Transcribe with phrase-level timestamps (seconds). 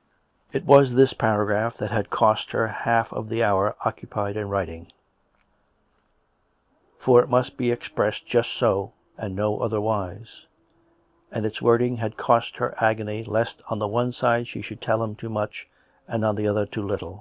[0.00, 0.12] COME RACK!
[0.16, 0.62] COME ROPE!
[0.62, 4.48] 79 It was this paragraph that had cost her half of the hour occupied in
[4.48, 4.90] writing;
[6.98, 10.46] for it must be expressed just so and no otherwise;
[11.30, 15.04] and its wording had cost her agony lest on the one side she should tell
[15.04, 15.68] him too much,
[16.08, 17.18] and, on the other, too little.